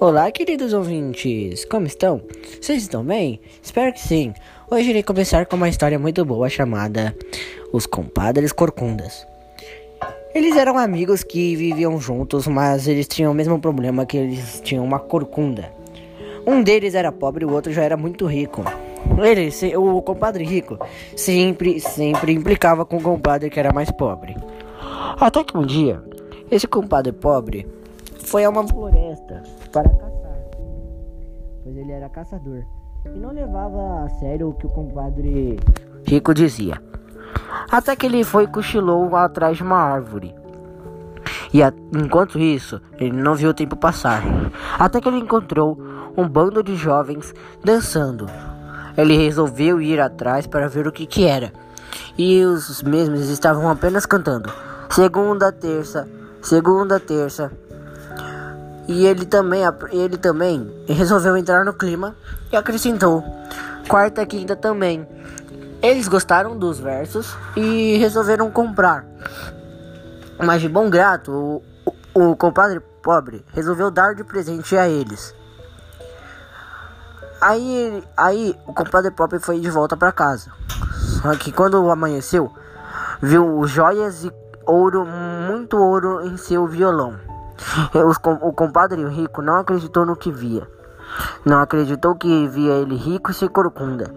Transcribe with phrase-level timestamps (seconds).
[0.00, 1.64] Olá, queridos ouvintes!
[1.64, 2.22] Como estão?
[2.62, 3.40] Vocês estão bem?
[3.60, 4.32] Espero que sim.
[4.70, 7.12] Hoje irei começar com uma história muito boa chamada
[7.72, 9.26] Os Compadres Corcundas.
[10.32, 14.84] Eles eram amigos que viviam juntos, mas eles tinham o mesmo problema que eles tinham
[14.84, 15.72] uma corcunda.
[16.46, 18.62] Um deles era pobre e o outro já era muito rico.
[19.20, 20.78] Ele, o compadre rico,
[21.16, 24.36] sempre, sempre implicava com o compadre que era mais pobre.
[25.18, 26.00] Até que um dia,
[26.52, 27.66] esse compadre pobre
[28.20, 29.07] foi a uma floresta
[29.72, 30.38] para caçar,
[31.62, 32.64] pois ele era caçador
[33.14, 35.58] e não levava a sério o que o compadre
[36.06, 36.80] rico dizia.
[37.70, 40.34] Até que ele foi e cochilou atrás de uma árvore.
[41.52, 44.22] E a, enquanto isso, ele não viu o tempo passar.
[44.78, 45.78] Até que ele encontrou
[46.16, 47.34] um bando de jovens
[47.64, 48.26] dançando.
[48.96, 51.52] Ele resolveu ir atrás para ver o que, que era.
[52.16, 54.50] E os mesmos estavam apenas cantando.
[54.90, 56.08] Segunda, terça,
[56.42, 57.52] segunda, terça,
[58.88, 62.16] e ele também, ele também resolveu entrar no clima
[62.50, 63.22] e acrescentou
[63.88, 65.08] quarta e quinta também.
[65.82, 69.04] Eles gostaram dos versos e resolveram comprar.
[70.44, 71.62] Mas de bom grato, o,
[72.14, 75.34] o, o compadre pobre resolveu dar de presente a eles.
[77.40, 80.52] Aí, aí o compadre pobre foi de volta para casa.
[81.22, 82.52] Só que quando amanheceu,
[83.22, 84.32] viu joias e
[84.66, 87.18] ouro, muito ouro em seu violão.
[88.42, 90.66] O compadre rico não acreditou no que via.
[91.44, 94.12] Não acreditou que via ele rico e sem corcunda.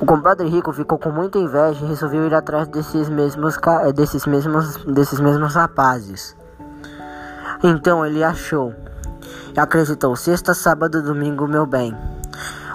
[0.00, 4.26] O compadre rico ficou com muita inveja e resolveu ir atrás desses mesmos, eh, desses
[4.26, 6.36] mesmos, desses mesmos rapazes.
[7.62, 8.72] Então ele achou
[9.56, 11.94] acreditou: sexta, sábado, domingo, meu bem.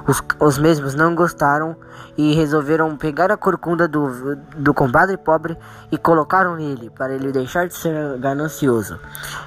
[0.07, 1.75] Os, os mesmos não gostaram
[2.17, 5.57] e resolveram pegar a corcunda do, do compadre pobre
[5.91, 8.99] e colocaram nele, para ele deixar de ser ganancioso.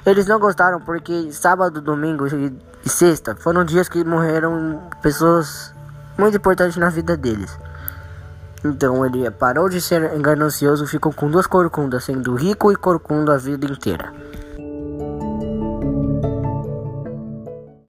[0.05, 5.73] Eles não gostaram porque sábado, domingo e sexta foram dias que morreram pessoas
[6.17, 7.57] muito importantes na vida deles.
[8.65, 13.35] Então ele parou de ser ganancioso e ficou com duas corcundas, sendo rico e corcunda
[13.35, 14.11] a vida inteira.